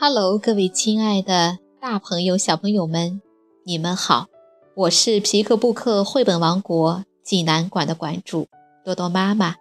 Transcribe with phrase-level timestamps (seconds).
[0.00, 3.20] Hello，各位亲爱的大朋友、小朋友们，
[3.64, 4.26] 你们好！
[4.76, 8.46] 我是皮克布克绘本王国济南馆的馆主
[8.84, 9.56] 多多妈妈。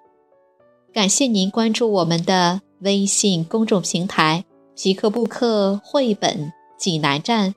[0.93, 4.45] 感谢您关注我们的微信公众平台
[4.77, 7.55] “皮克布克绘本济南站”。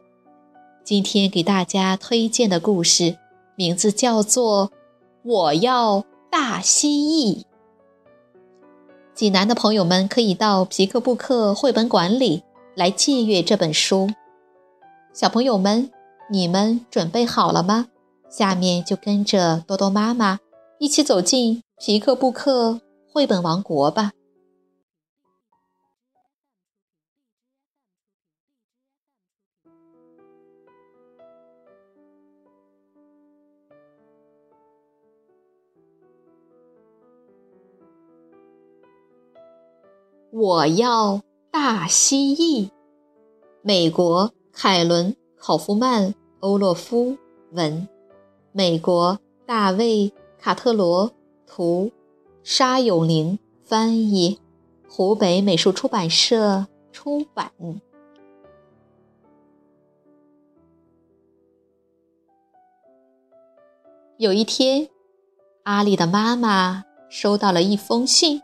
[0.82, 3.18] 今天给大家推荐的故事
[3.56, 4.68] 名字叫做
[5.22, 7.40] 《我要大蜥蜴》。
[9.14, 12.42] 济南的朋友们可以到皮克布克绘本馆里
[12.74, 14.08] 来借阅这本书。
[15.12, 15.90] 小朋友们，
[16.30, 17.88] 你们准备好了吗？
[18.30, 20.38] 下面就跟着多多妈妈
[20.78, 22.80] 一起走进皮克布克
[23.12, 24.12] 绘本王国吧。
[40.32, 41.20] 我要
[41.50, 42.70] 大蜥蜴。
[43.62, 47.16] 美国凯伦·考夫曼、欧洛夫
[47.50, 47.88] 文，
[48.52, 51.12] 美国大卫·卡特罗
[51.48, 51.90] 图，
[52.44, 54.38] 沙永玲翻译，
[54.88, 57.50] 湖北美术出版社出版。
[64.18, 64.88] 有一天，
[65.64, 68.40] 阿丽的妈妈收到了一封信。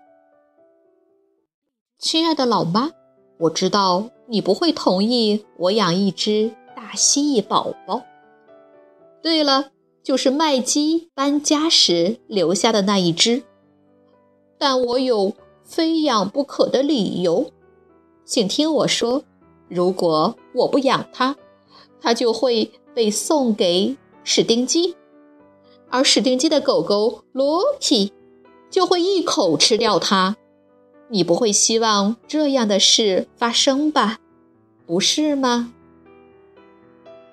[1.98, 2.90] 亲爱的老妈，
[3.38, 8.02] 我知道你不会同意我养一只大蜥蜴宝宝。
[9.22, 9.70] 对了，
[10.02, 13.44] 就是麦基搬家时留下的那一只。
[14.58, 15.32] 但我有
[15.64, 17.50] 非养不可的理由，
[18.26, 19.22] 请听我说：
[19.68, 21.34] 如果我不养它，
[21.98, 24.94] 它就会被送给史丁基，
[25.88, 28.12] 而史丁基的狗狗罗奇
[28.70, 30.36] 就会一口吃掉它。
[31.08, 34.18] 你不会希望这样的事发生吧？
[34.86, 35.72] 不是吗？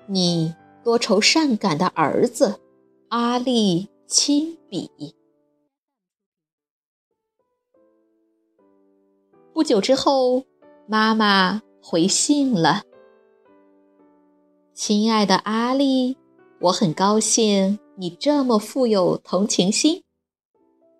[0.06, 0.54] 你
[0.84, 2.60] 多愁善感的儿子，
[3.08, 4.90] 阿利亲笔。
[9.52, 10.44] 不久之后，
[10.86, 12.82] 妈妈回信了
[14.74, 16.16] ：“亲爱的阿丽，
[16.60, 20.04] 我很高兴你这么富有同情心，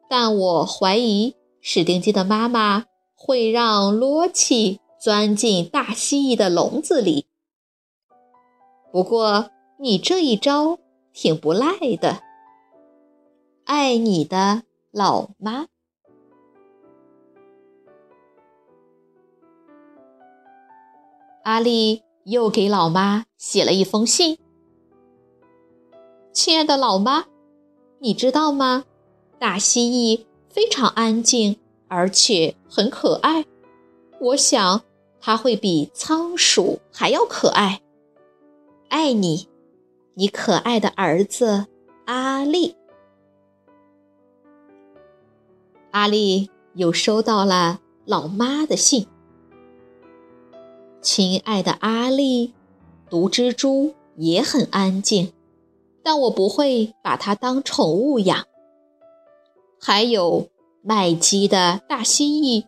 [0.09, 1.37] 但我怀疑。”
[1.67, 7.27] 史丁基的妈妈会让罗奇钻进大蜥蜴的笼子里。
[8.93, 9.49] 不过
[9.79, 10.79] 你这一招
[11.15, 12.21] 挺不赖的。
[13.65, 15.69] 爱你的老妈。
[21.45, 24.39] 阿丽又给老妈写了一封信。
[26.31, 27.25] 亲爱的老妈，
[28.01, 28.85] 你知道吗？
[29.39, 30.27] 大蜥蜴。
[30.55, 31.57] 非常安静，
[31.89, 33.45] 而且很可爱。
[34.21, 34.83] 我想
[35.21, 37.83] 它会比仓鼠还要可爱。
[38.89, 39.49] 爱你，
[40.15, 41.67] 你可爱的儿子
[42.05, 42.77] 阿丽。
[45.91, 49.09] 阿丽又收到了老妈的信。
[51.01, 52.55] 亲爱的阿丽，
[53.11, 55.33] 毒蜘蛛也很安静，
[56.05, 58.47] 但我不会把它当宠物养。
[59.87, 60.49] 还有
[60.83, 62.65] 麦基的大蜥蜴，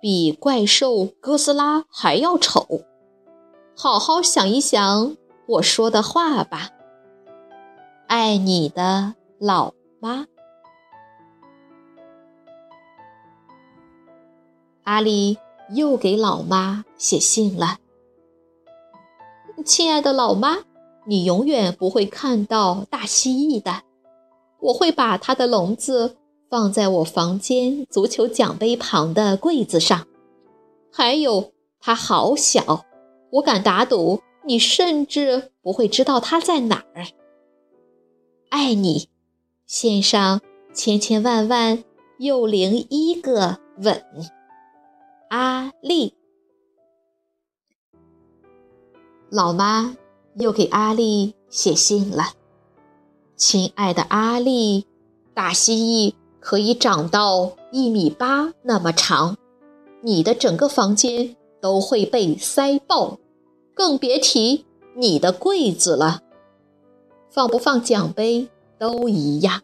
[0.00, 2.84] 比怪兽哥斯拉还要丑。
[3.76, 5.16] 好好想一想
[5.48, 6.70] 我说的话吧。
[8.06, 10.26] 爱你的老妈。
[14.84, 15.38] 阿里
[15.70, 17.78] 又给老妈写信了。
[19.64, 20.58] 亲爱的老妈，
[21.06, 23.82] 你永远不会看到大蜥蜴的。
[24.60, 26.18] 我会把它的笼子。
[26.52, 30.06] 放在我房间足球奖杯旁的柜子上，
[30.92, 32.84] 还有它好小，
[33.30, 37.06] 我敢打赌你甚至不会知道它在哪儿。
[38.50, 39.08] 爱你，
[39.66, 40.42] 献上
[40.74, 41.82] 千千万万
[42.18, 44.04] 又零一个吻，
[45.30, 46.12] 阿丽。
[49.30, 49.96] 老妈
[50.34, 52.34] 又给阿丽写信了，
[53.36, 54.86] 亲爱的阿丽，
[55.32, 56.21] 大蜥蜴。
[56.42, 59.36] 可以长到一米八那么长，
[60.02, 63.18] 你的整个房间都会被塞爆，
[63.74, 64.66] 更别提
[64.96, 66.20] 你的柜子了。
[67.30, 69.62] 放不放奖杯都一样。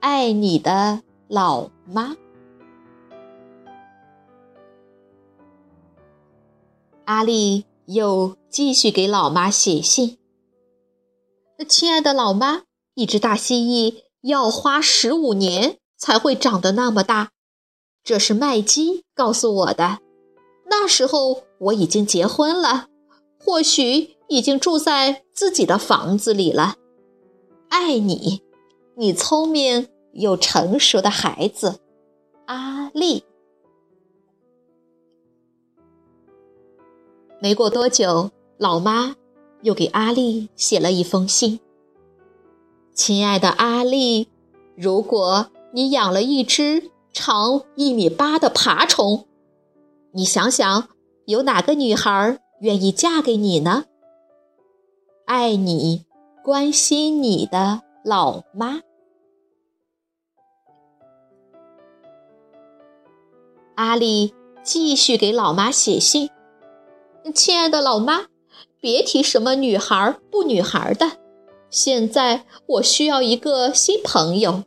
[0.00, 2.16] 爱你的老妈。
[7.04, 10.16] 阿丽又继续给老妈写信。
[11.68, 12.62] 亲爱的老妈，
[12.94, 14.09] 一只大蜥蜴。
[14.22, 17.30] 要花十五年才会长得那么大，
[18.04, 19.98] 这是麦基告诉我的。
[20.66, 22.86] 那时候我已经结婚了，
[23.38, 26.74] 或许已经住在自己的房子里了。
[27.68, 28.42] 爱你，
[28.96, 31.80] 你聪明又成熟的孩子，
[32.46, 33.24] 阿丽。
[37.40, 39.16] 没过多久，老妈
[39.62, 41.58] 又给阿丽写了一封信。
[43.02, 44.28] 亲爱的阿丽，
[44.76, 49.24] 如果你养了一只长一米八的爬虫，
[50.12, 50.90] 你想想，
[51.24, 53.84] 有哪个女孩愿意嫁给你呢？
[55.24, 56.04] 爱你、
[56.44, 58.80] 关心你的老妈。
[63.76, 66.28] 阿丽继续给老妈写信。
[67.34, 68.26] 亲爱的老妈，
[68.78, 71.19] 别提什么女孩不女孩的。
[71.70, 74.64] 现在我需要一个新朋友，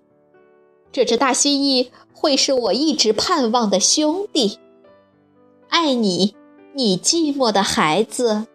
[0.92, 4.58] 这只大蜥蜴会是我一直盼望的兄弟。
[5.68, 6.34] 爱你，
[6.74, 8.48] 你寂寞的孩子，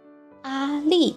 [0.42, 1.16] 阿丽。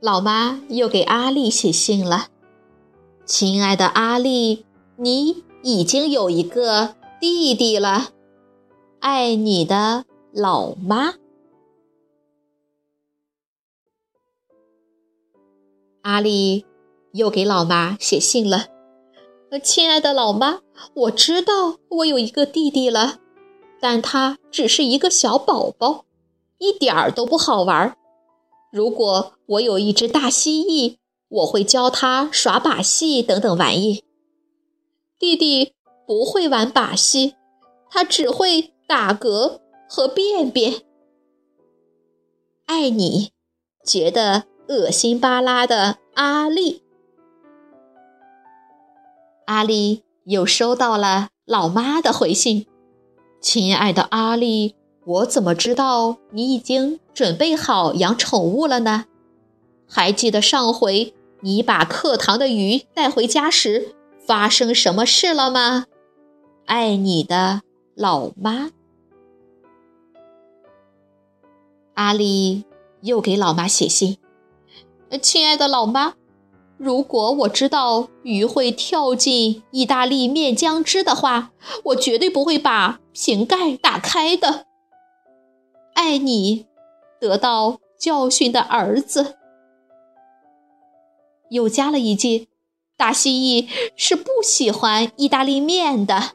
[0.00, 2.26] 老妈又给阿丽写信了，
[3.24, 4.64] 亲爱的阿丽，
[4.96, 8.08] 你已经有一个弟弟了。
[8.98, 11.14] 爱你的老妈，
[16.02, 16.64] 阿丽
[17.12, 18.66] 又给老妈写信了。
[19.62, 20.60] 亲爱的老妈，
[20.94, 23.18] 我知道我有一个弟弟了，
[23.80, 26.04] 但他只是一个小宝宝，
[26.58, 27.96] 一点儿都不好玩。
[28.72, 30.96] 如果我有一只大蜥蜴，
[31.28, 34.04] 我会教他耍把戏等等玩意。
[35.18, 35.72] 弟弟
[36.06, 37.34] 不会玩把戏，
[37.88, 38.72] 他只会。
[38.90, 40.82] 打嗝和便便，
[42.66, 43.30] 爱你，
[43.86, 46.84] 觉得恶心巴拉的阿丽。
[49.46, 52.66] 阿丽又收到了老妈的回信
[53.42, 59.06] ：“亲爱的阿丽，我怎么知道你已经准备好养宠物了呢？
[59.88, 65.86] 还记得上回你把课堂的鱼带回家时发生什么事了吗？
[66.66, 67.62] 爱你的
[67.96, 68.70] 老妈。”
[71.94, 72.62] 阿丽
[73.00, 74.16] 又给老妈写信
[75.18, 76.14] ：“亲爱的老妈，
[76.76, 81.50] 如果我知道鱼会跳进意大利面酱汁的话，
[81.84, 84.66] 我绝对不会把瓶盖打开的。
[85.94, 86.66] 爱你，
[87.20, 89.36] 得到教训的儿子。”
[91.50, 92.48] 又加了一句
[92.96, 96.30] ：“大蜥蜴是不喜欢意大利面的。”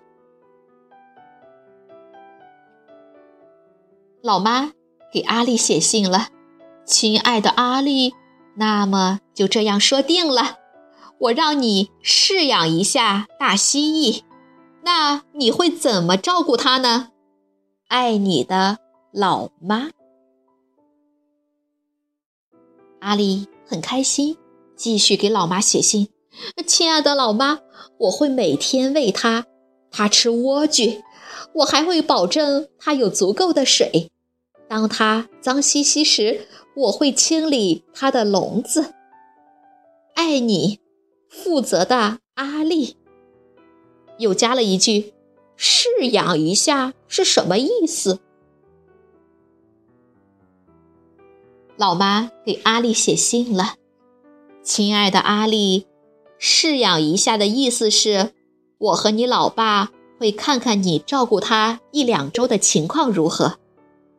[4.22, 4.74] 老妈。
[5.13, 6.27] 给阿丽写信了，
[6.83, 8.13] 亲爱的阿丽，
[8.56, 10.60] 那么就这样说定了，
[11.19, 14.22] 我让你试养一下大蜥蜴，
[14.84, 17.10] 那你会怎么照顾它呢？
[17.88, 18.80] 爱你的
[19.12, 19.90] 老妈。
[23.00, 24.38] 阿丽很开心，
[24.75, 26.08] 继续给老妈写信，
[26.66, 27.60] 亲爱的老妈，
[28.00, 29.46] 我会每天喂它，
[29.92, 31.01] 它吃莴苣，
[31.56, 34.10] 我还会保证它有足够的水。
[34.68, 38.94] 当它脏兮兮时，我会清理它的笼子。
[40.13, 40.79] 爱你，
[41.29, 42.98] 负责的阿丽。
[44.17, 45.13] 又加了一句
[45.58, 48.20] ：“试养一下是什么意思？”
[51.77, 53.75] 老妈给阿丽写信了
[54.63, 55.86] ：“亲爱的阿丽，
[56.38, 58.32] 试养一下的意思是，
[58.77, 63.58] 我和你老爸会看看你照顾它一两周的情况如何。”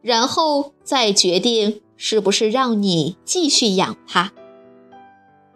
[0.02, 4.32] 然后再决定是不是让你继续养它。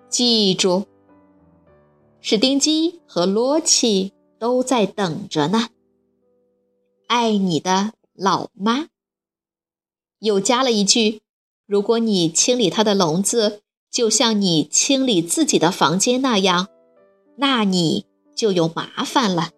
[0.08, 0.86] 记住，
[2.20, 5.68] 史丁基和罗奇都在等着呢。
[7.06, 8.88] 爱你的老妈。
[10.20, 11.22] 又加了一句：
[11.66, 16.68] 如果你清理它的笼子，就像你清理自己的房间那样，
[17.36, 19.50] 那你就有麻烦了。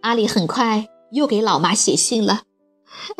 [0.00, 2.42] 阿里很快又给老妈写信了，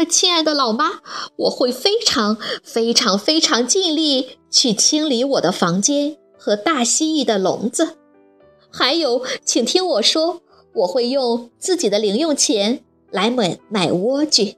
[0.08, 1.00] 亲爱的老妈，
[1.36, 7.96] 我会非常非常非常尽力去清理我的房间和大蜥蜴的笼子。
[8.70, 10.40] 还有，请听我说，
[10.74, 14.56] 我会用自己的零用钱来买买莴苣。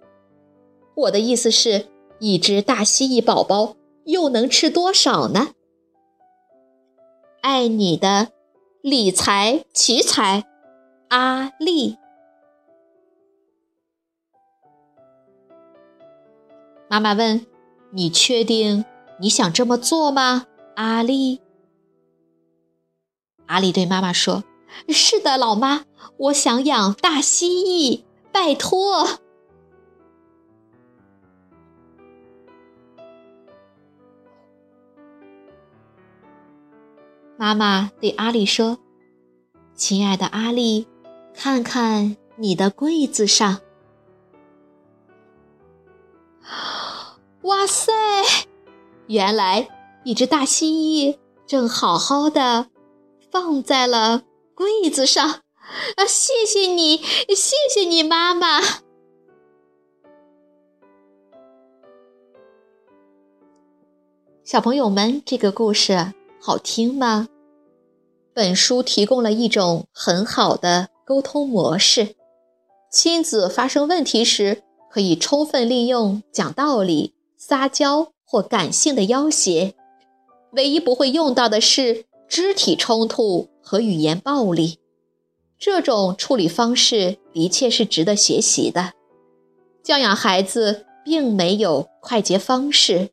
[0.94, 1.86] 我的意思是，
[2.18, 5.48] 一只大蜥蜴宝宝又能吃多少呢？
[7.42, 8.28] 爱你的
[8.80, 10.44] 理财奇才，
[11.08, 11.98] 阿丽。
[16.88, 17.44] 妈妈问
[17.90, 18.84] ：“你确定
[19.20, 21.40] 你想这么做吗，阿丽？”
[23.46, 24.44] 阿丽对妈妈说
[24.88, 25.84] ：“是的，老妈，
[26.16, 28.02] 我想养大蜥蜴，
[28.32, 29.18] 拜托。”
[37.36, 38.78] 妈妈对阿丽说
[39.74, 40.86] ：“亲爱的阿丽，
[41.34, 43.60] 看看你的柜子上。
[47.42, 47.92] 哇塞，
[49.06, 49.68] 原来
[50.04, 52.68] 一只大蜥蜴正好好的
[53.30, 54.22] 放在了
[54.54, 55.28] 柜子上。
[55.96, 58.60] 啊，谢谢你，谢谢你，妈妈。
[64.44, 67.26] 小朋友们，这个故事。”好听吗？
[68.32, 72.14] 本书提供了一种很好的沟通模式。
[72.92, 74.62] 亲子发生问题时，
[74.96, 79.74] 可以充分利用讲道理、撒娇或感性的要挟。
[80.52, 84.78] 唯一不会用到的是肢体冲突和语言暴力。
[85.58, 88.94] 这种处理方式的确是值得学习的。
[89.82, 93.10] 教养孩子并没有快捷方式，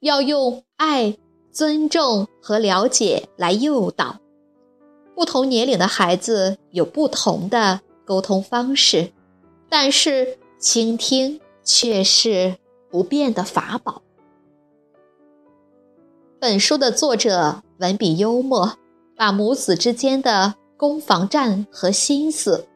[0.00, 1.16] 要用爱。
[1.50, 4.20] 尊重和了解来诱导，
[5.14, 9.12] 不同年龄的孩子有不同的沟通方式，
[9.68, 12.56] 但是倾听却是
[12.88, 14.02] 不变的法宝。
[16.38, 18.78] 本书的作者文笔幽默，
[19.16, 22.68] 把母子之间的攻防战和心思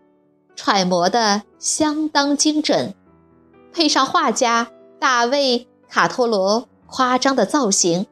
[0.56, 2.92] 揣摩的相当精准，
[3.72, 8.06] 配上画家大卫·卡托罗夸张的造型。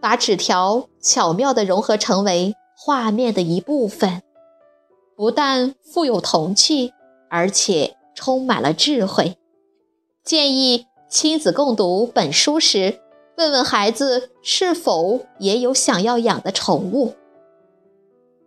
[0.00, 4.22] 把纸条巧妙地融合成为画面的一部分，
[5.16, 6.92] 不但富有童趣，
[7.28, 9.38] 而且充满了智慧。
[10.24, 12.98] 建议亲子共读本书时，
[13.36, 17.14] 问问孩子是否也有想要养的宠物。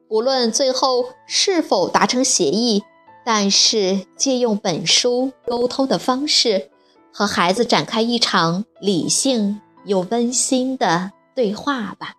[0.09, 2.83] 无论最后是否达成协议，
[3.25, 6.69] 但是借用本书沟通的方式，
[7.13, 11.13] 和孩子展开一场理性又温馨的。
[11.33, 12.15] 对话吧。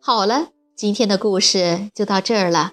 [0.00, 2.72] 好了，今天的故事就到这儿了。